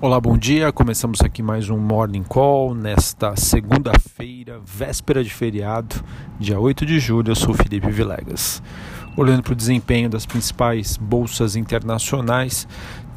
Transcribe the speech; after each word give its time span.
Olá, 0.00 0.20
bom 0.20 0.38
dia. 0.38 0.70
Começamos 0.70 1.20
aqui 1.22 1.42
mais 1.42 1.68
um 1.68 1.76
Morning 1.76 2.22
Call 2.22 2.72
nesta 2.72 3.34
segunda-feira, 3.34 4.60
véspera 4.64 5.24
de 5.24 5.30
feriado, 5.30 6.04
dia 6.38 6.60
8 6.60 6.86
de 6.86 7.00
julho. 7.00 7.32
Eu 7.32 7.34
sou 7.34 7.52
Felipe 7.52 7.90
Vilegas. 7.90 8.62
Olhando 9.16 9.42
para 9.42 9.54
o 9.54 9.56
desempenho 9.56 10.08
das 10.08 10.24
principais 10.24 10.96
bolsas 10.96 11.56
internacionais, 11.56 12.68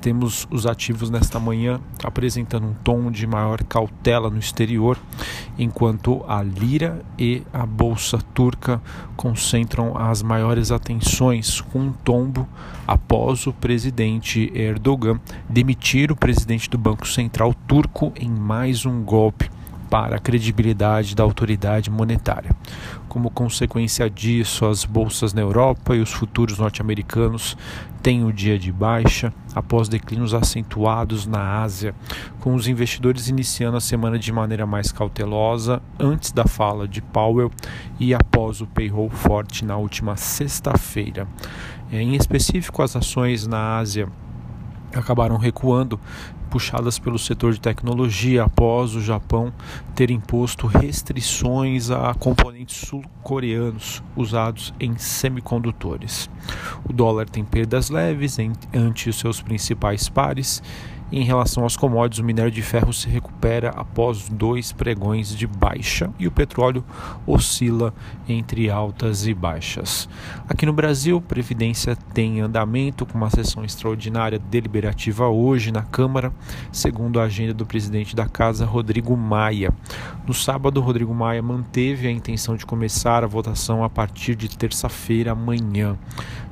temos 0.02 0.47
os 0.49 0.65
ativos 0.65 1.09
nesta 1.11 1.39
manhã 1.39 1.79
apresentando 2.04 2.65
um 2.65 2.73
tom 2.73 3.11
de 3.11 3.27
maior 3.27 3.63
cautela 3.63 4.29
no 4.29 4.39
exterior, 4.39 4.97
enquanto 5.57 6.25
a 6.27 6.41
lira 6.41 7.05
e 7.18 7.43
a 7.54 7.65
bolsa 7.65 8.18
turca 8.33 8.82
concentram 9.15 9.95
as 9.95 10.23
maiores 10.23 10.71
atenções 10.71 11.61
com 11.61 11.79
um 11.79 11.93
tombo 11.93 12.50
após 12.87 13.45
o 13.45 13.54
presidente 13.54 14.51
Erdogan 14.55 15.19
demitir 15.47 16.11
o 16.11 16.15
presidente 16.15 16.69
do 16.69 16.77
Banco 16.77 17.07
Central 17.07 17.54
turco 17.68 18.11
em 18.19 18.29
mais 18.29 18.86
um 18.86 19.04
golpe 19.04 19.49
para 19.91 20.15
a 20.15 20.19
credibilidade 20.19 21.13
da 21.13 21.21
autoridade 21.21 21.91
monetária. 21.91 22.55
Como 23.09 23.29
consequência 23.29 24.09
disso, 24.09 24.65
as 24.65 24.86
bolsas 24.86 25.33
na 25.33 25.41
Europa 25.41 25.93
e 25.93 25.99
os 25.99 26.13
futuros 26.13 26.57
norte-americanos 26.57 27.57
têm 28.01 28.23
o 28.23 28.32
dia 28.32 28.57
de 28.57 28.71
baixa 28.71 29.33
após 29.54 29.89
declínios 29.89 30.33
acentuados 30.33 31.27
na 31.27 31.61
Ásia, 31.61 31.93
com 32.39 32.55
os 32.55 32.69
investidores 32.69 33.27
iniciando 33.27 33.75
a 33.75 33.81
semana 33.81 34.17
de 34.17 34.31
maneira 34.31 34.66
mais 34.66 34.94
cautelosa 34.94 35.81
antes 35.99 36.31
da 36.31 36.45
fala 36.45 36.88
de 36.88 37.02
Powell 37.02 37.52
e 37.99 38.13
após 38.13 38.61
o 38.61 38.67
payroll 38.67 39.09
forte 39.09 39.66
na 39.66 39.75
última 39.75 40.16
sexta-feira. 40.16 41.27
Em 41.91 42.16
específico, 42.16 42.81
as 42.81 42.95
ações 42.95 43.45
na 43.45 43.77
Ásia 43.77 44.08
acabaram 44.94 45.38
recuando 45.38 46.00
puxadas 46.50 46.99
pelo 46.99 47.17
setor 47.17 47.53
de 47.53 47.61
tecnologia 47.61 48.43
após 48.43 48.93
o 48.93 49.02
Japão 49.02 49.53
ter 49.95 50.11
imposto 50.11 50.67
restrições 50.67 51.89
a 51.89 52.13
componentes 52.13 52.88
sul-coreanos 52.88 54.03
usados 54.16 54.73
em 54.77 54.97
semicondutores. 54.97 56.29
O 56.88 56.91
dólar 56.91 57.29
tem 57.29 57.43
perdas 57.45 57.89
leves 57.89 58.38
ante 58.73 59.09
os 59.09 59.17
seus 59.17 59.41
principais 59.41 60.09
pares 60.09 60.61
em 61.11 61.23
relação 61.23 61.63
aos 61.63 61.75
commodities, 61.75 62.19
o 62.19 62.23
minério 62.23 62.51
de 62.51 62.61
ferro 62.61 62.93
se 62.93 63.09
recupera 63.09 63.69
após 63.69 64.29
dois 64.29 64.71
pregões 64.71 65.35
de 65.35 65.45
baixa 65.45 66.09
e 66.17 66.25
o 66.25 66.31
petróleo 66.31 66.85
oscila 67.27 67.93
entre 68.29 68.69
altas 68.69 69.27
e 69.27 69.33
baixas. 69.33 70.07
Aqui 70.47 70.65
no 70.65 70.71
Brasil, 70.71 71.19
Previdência 71.19 71.97
tem 72.13 72.39
andamento 72.39 73.05
com 73.05 73.17
uma 73.17 73.29
sessão 73.29 73.65
extraordinária 73.65 74.39
deliberativa 74.39 75.27
hoje 75.27 75.69
na 75.69 75.81
Câmara, 75.81 76.31
segundo 76.71 77.19
a 77.19 77.23
agenda 77.23 77.53
do 77.53 77.65
presidente 77.65 78.15
da 78.15 78.29
Casa, 78.29 78.65
Rodrigo 78.65 79.17
Maia. 79.17 79.73
No 80.25 80.33
sábado, 80.33 80.79
Rodrigo 80.79 81.13
Maia 81.13 81.41
manteve 81.41 82.07
a 82.07 82.11
intenção 82.11 82.55
de 82.55 82.65
começar 82.65 83.23
a 83.23 83.27
votação 83.27 83.83
a 83.83 83.89
partir 83.89 84.35
de 84.35 84.49
terça-feira 84.49 85.33
amanhã. 85.33 85.97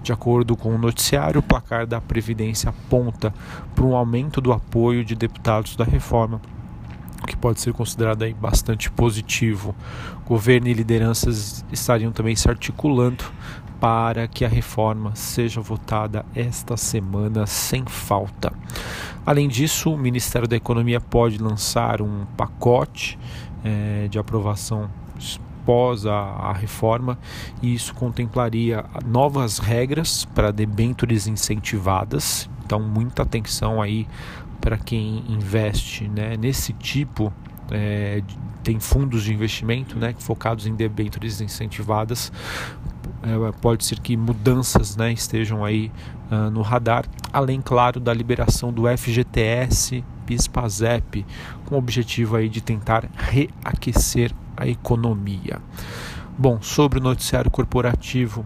De 0.01 0.13
acordo 0.13 0.55
com 0.55 0.73
o 0.73 0.77
noticiário, 0.77 1.39
o 1.39 1.43
placar 1.43 1.85
da 1.85 1.99
Previdência 1.99 2.69
aponta 2.69 3.33
para 3.75 3.85
um 3.85 3.95
aumento 3.95 4.41
do 4.49 4.53
apoio 4.53 5.05
de 5.05 5.13
deputados 5.13 5.75
da 5.75 5.83
reforma, 5.83 6.41
o 7.21 7.27
que 7.27 7.37
pode 7.37 7.61
ser 7.61 7.71
considerado 7.71 8.23
aí 8.23 8.33
bastante 8.33 8.89
positivo. 8.89 9.75
Governo 10.25 10.67
e 10.67 10.73
lideranças 10.73 11.63
estariam 11.71 12.11
também 12.11 12.35
se 12.35 12.49
articulando 12.49 13.23
para 13.79 14.27
que 14.27 14.43
a 14.43 14.47
reforma 14.47 15.15
seja 15.15 15.61
votada 15.61 16.25
esta 16.33 16.75
semana 16.75 17.45
sem 17.45 17.85
falta. 17.85 18.51
Além 19.23 19.47
disso, 19.47 19.93
o 19.93 19.97
Ministério 19.97 20.47
da 20.47 20.55
Economia 20.55 20.99
pode 20.99 21.37
lançar 21.37 22.01
um 22.01 22.25
pacote 22.35 23.19
é, 23.63 24.07
de 24.09 24.17
aprovação 24.17 24.89
após 25.61 26.07
a, 26.07 26.15
a 26.15 26.53
reforma, 26.53 27.19
e 27.61 27.75
isso 27.75 27.93
contemplaria 27.93 28.83
novas 29.05 29.59
regras 29.59 30.25
para 30.25 30.49
debêntures 30.49 31.27
incentivadas. 31.27 32.49
Então, 32.69 32.79
muita 32.79 33.23
atenção 33.23 33.81
aí 33.81 34.07
para 34.61 34.77
quem 34.77 35.23
investe 35.27 36.07
né, 36.07 36.37
nesse 36.37 36.71
tipo 36.71 37.33
é, 37.71 38.21
tem 38.63 38.79
fundos 38.79 39.23
de 39.23 39.33
investimento 39.33 39.97
né, 39.97 40.13
focados 40.19 40.67
em 40.67 40.75
debêntures 40.75 41.41
incentivadas. 41.41 42.31
É, 43.23 43.51
pode 43.59 43.85
ser 43.85 43.99
que 43.99 44.15
mudanças 44.15 44.95
né, 44.95 45.11
estejam 45.11 45.65
aí 45.65 45.91
uh, 46.31 46.51
no 46.51 46.61
radar, 46.61 47.05
além, 47.33 47.59
claro, 47.59 47.99
da 47.99 48.13
liberação 48.13 48.71
do 48.71 48.83
FGTS 48.85 50.03
PIS/PASEP, 50.27 51.25
com 51.65 51.73
o 51.73 51.77
objetivo 51.79 52.35
aí 52.35 52.47
de 52.47 52.61
tentar 52.61 53.09
reaquecer 53.17 54.31
a 54.55 54.67
economia. 54.67 55.59
Bom, 56.37 56.61
sobre 56.61 56.99
o 56.99 57.01
noticiário 57.01 57.49
corporativo, 57.49 58.45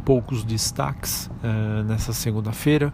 poucos 0.00 0.44
destaques 0.44 1.30
uh, 1.42 1.82
nessa 1.84 2.12
segunda-feira. 2.12 2.92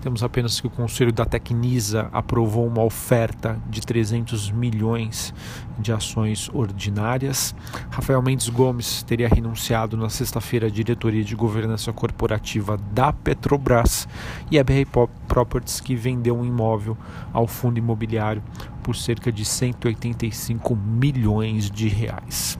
Temos 0.00 0.22
apenas 0.22 0.60
que 0.60 0.66
o 0.66 0.70
Conselho 0.70 1.12
da 1.12 1.24
Tecnisa 1.24 2.08
aprovou 2.12 2.66
uma 2.66 2.82
oferta 2.82 3.56
de 3.70 3.80
300 3.80 4.50
milhões 4.50 5.32
de 5.78 5.92
ações 5.92 6.50
ordinárias. 6.52 7.54
Rafael 7.90 8.20
Mendes 8.20 8.48
Gomes 8.48 9.02
teria 9.04 9.28
renunciado 9.28 9.96
na 9.96 10.08
sexta-feira 10.08 10.66
à 10.66 10.70
diretoria 10.70 11.22
de 11.22 11.36
governança 11.36 11.92
corporativa 11.92 12.76
da 12.92 13.12
Petrobras 13.12 14.08
e 14.50 14.58
a 14.58 14.64
BR 14.64 14.86
Properties 15.28 15.80
que 15.80 15.94
vendeu 15.94 16.36
um 16.36 16.44
imóvel 16.44 16.96
ao 17.32 17.46
fundo 17.46 17.78
imobiliário 17.78 18.42
por 18.82 18.96
cerca 18.96 19.30
de 19.30 19.44
185 19.44 20.74
milhões 20.74 21.70
de 21.70 21.88
reais. 21.88 22.58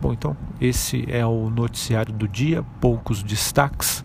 Bom, 0.00 0.12
então 0.12 0.36
esse 0.60 1.04
é 1.08 1.24
o 1.24 1.50
noticiário 1.50 2.12
do 2.12 2.28
dia, 2.28 2.62
poucos 2.80 3.22
destaques 3.22 4.04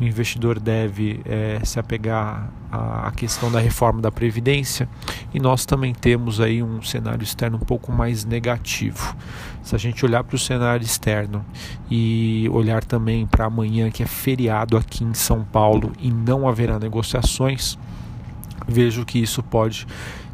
o 0.00 0.02
investidor 0.02 0.58
deve 0.58 1.20
é, 1.24 1.60
se 1.64 1.78
apegar 1.78 2.50
à 2.70 3.12
questão 3.12 3.50
da 3.50 3.60
reforma 3.60 4.02
da 4.02 4.10
Previdência 4.10 4.88
e 5.32 5.38
nós 5.38 5.64
também 5.64 5.94
temos 5.94 6.40
aí 6.40 6.62
um 6.62 6.82
cenário 6.82 7.22
externo 7.22 7.58
um 7.58 7.64
pouco 7.64 7.92
mais 7.92 8.24
negativo. 8.24 9.16
Se 9.62 9.74
a 9.74 9.78
gente 9.78 10.04
olhar 10.04 10.24
para 10.24 10.34
o 10.34 10.38
cenário 10.38 10.84
externo 10.84 11.44
e 11.88 12.48
olhar 12.52 12.82
também 12.82 13.24
para 13.24 13.44
amanhã, 13.44 13.88
que 13.88 14.02
é 14.02 14.06
feriado 14.06 14.76
aqui 14.76 15.04
em 15.04 15.14
São 15.14 15.44
Paulo 15.44 15.92
e 16.00 16.10
não 16.10 16.48
haverá 16.48 16.76
negociações, 16.80 17.78
vejo 18.66 19.04
que 19.04 19.20
isso 19.20 19.44
pode 19.44 19.86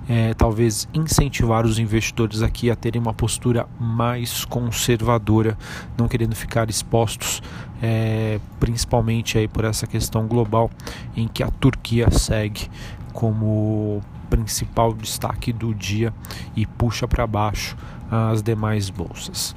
é, 0.08 0.34
talvez 0.34 0.88
incentivar 0.92 1.64
os 1.64 1.78
investidores 1.78 2.42
aqui 2.42 2.70
a 2.70 2.76
terem 2.76 3.00
uma 3.00 3.14
postura 3.14 3.66
mais 3.78 4.44
conservadora, 4.44 5.56
não 5.96 6.08
querendo 6.08 6.34
ficar 6.34 6.68
expostos, 6.68 7.42
é, 7.82 8.40
principalmente 8.58 9.38
aí 9.38 9.46
por 9.46 9.64
essa 9.64 9.86
questão 9.86 10.26
global 10.26 10.70
em 11.16 11.28
que 11.28 11.42
a 11.42 11.48
Turquia 11.48 12.10
segue 12.10 12.68
como 13.12 14.02
principal 14.28 14.94
destaque 14.94 15.52
do 15.52 15.74
dia 15.74 16.14
e 16.54 16.64
puxa 16.64 17.06
para 17.08 17.26
baixo 17.26 17.76
as 18.10 18.42
demais 18.42 18.90
bolsas. 18.90 19.54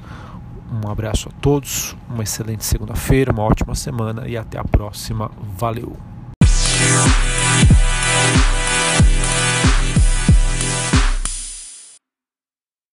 Um 0.82 0.90
abraço 0.90 1.28
a 1.28 1.32
todos, 1.40 1.96
uma 2.08 2.22
excelente 2.22 2.64
segunda-feira, 2.64 3.32
uma 3.32 3.42
ótima 3.42 3.74
semana 3.74 4.26
e 4.26 4.36
até 4.36 4.58
a 4.58 4.64
próxima. 4.64 5.30
Valeu! 5.56 5.96